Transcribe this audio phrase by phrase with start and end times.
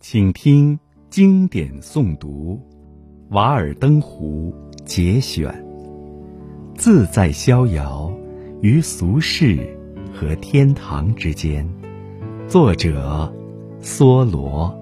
[0.00, 0.78] 请听
[1.10, 2.56] 经典诵读
[3.34, 5.50] 《瓦尔登湖》节选，
[6.78, 8.10] 《自在逍遥
[8.62, 9.58] 于俗世
[10.14, 11.68] 和天堂之间》，
[12.48, 13.30] 作者
[13.82, 14.72] 梭罗。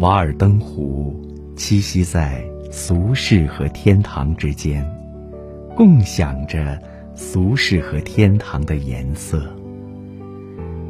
[0.00, 1.14] 瓦尔登湖
[1.54, 4.84] 栖息在俗世和天堂之间，
[5.76, 6.76] 共享着
[7.14, 9.48] 俗世和天堂的颜色。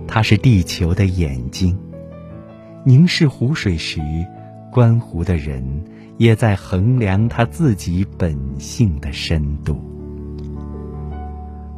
[0.09, 1.79] 它是地球的眼睛。
[2.87, 4.01] 凝视湖水时，
[4.71, 5.65] 观湖的人
[6.19, 9.81] 也在衡量他自己本性的深度。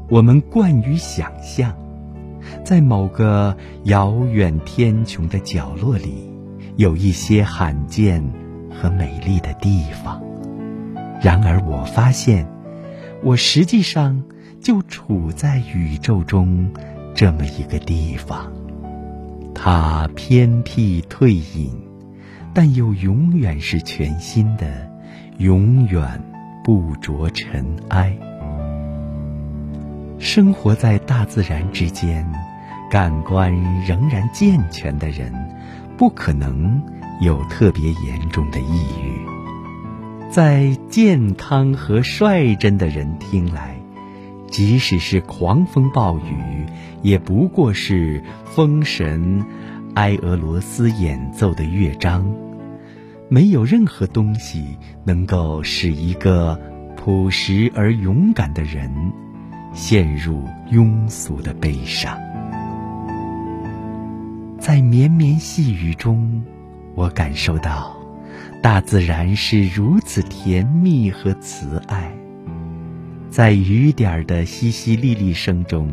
[0.08, 1.72] 我们惯于想象，
[2.64, 6.28] 在某个遥远天穹的角落里，
[6.74, 8.22] 有一些罕见
[8.70, 10.20] 和美丽的地方。
[11.22, 12.48] 然而，我发现，
[13.22, 14.24] 我实际上
[14.60, 16.68] 就处在宇宙中
[17.14, 18.52] 这么一个地方。
[19.58, 21.70] 它偏僻退隐，
[22.52, 24.86] 但又永远是全新的，
[25.38, 26.22] 永远
[26.62, 28.14] 不着尘埃。
[30.18, 32.24] 生活在大自然之间，
[32.90, 33.50] 感官
[33.82, 35.32] 仍然健全的人，
[35.96, 36.80] 不可能
[37.22, 40.30] 有特别严重的抑郁。
[40.30, 43.74] 在健康和率真的人听来，
[44.56, 46.64] 即使是狂风暴雨，
[47.02, 49.44] 也不过是风神
[49.96, 52.26] 埃俄罗斯演奏的乐章。
[53.28, 56.58] 没有任何东西能够使一个
[56.96, 58.90] 朴实而勇敢的人
[59.74, 62.18] 陷入庸俗的悲伤。
[64.58, 66.42] 在绵绵细雨中，
[66.94, 67.94] 我感受到
[68.62, 72.10] 大自然是如此甜蜜和慈爱。
[73.36, 75.90] 在雨点儿的淅淅沥沥声中，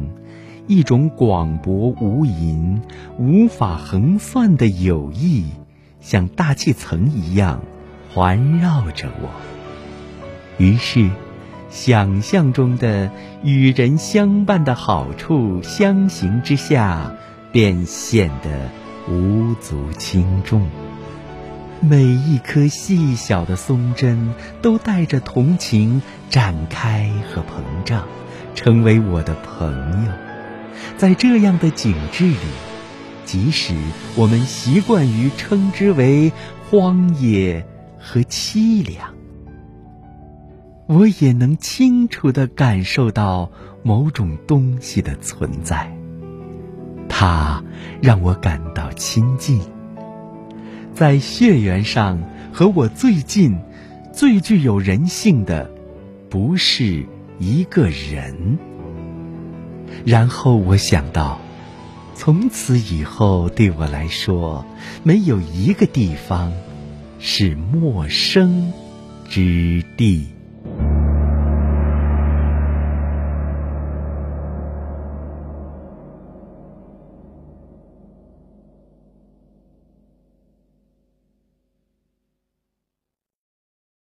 [0.66, 2.80] 一种广博无垠、
[3.20, 5.48] 无法横算的友谊，
[6.00, 7.62] 像大气层一样
[8.14, 9.30] 环绕着我。
[10.58, 11.10] 于是，
[11.70, 13.12] 想象中的
[13.44, 17.14] 与人相伴的好处，相形之下，
[17.52, 18.70] 便显得
[19.10, 20.66] 无足轻重。
[21.86, 28.08] 每一颗细小的松针都带着同情展开和膨胀，
[28.56, 30.12] 成为我的朋友。
[30.96, 32.38] 在这样的景致里，
[33.26, 33.76] 即使
[34.16, 36.32] 我们习惯于称之为
[36.70, 37.66] 荒野
[38.00, 39.14] 和凄凉，
[40.88, 43.52] 我也能清楚地感受到
[43.84, 45.94] 某种东西的存在。
[47.10, 47.62] 它
[48.02, 49.73] 让我感到亲近。
[50.94, 52.22] 在血缘上
[52.52, 53.58] 和我最近、
[54.14, 55.70] 最具有人性的，
[56.30, 57.06] 不是
[57.40, 58.58] 一个人。
[60.06, 61.40] 然后我想到，
[62.16, 64.66] 从此以后对我来说，
[65.04, 66.54] 没有一个地方
[67.20, 68.72] 是陌生
[69.30, 70.33] 之地。